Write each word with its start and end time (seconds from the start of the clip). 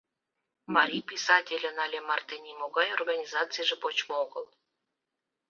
Марий 0.75 1.03
писательын 1.11 1.77
але 1.85 1.99
марте 2.07 2.35
нимогай 2.47 2.87
организацийже 2.97 3.75
почмо 3.83 4.15
огыл. 4.23 4.45